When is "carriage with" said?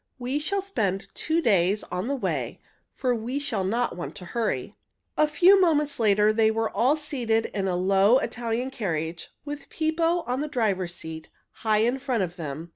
8.71-9.69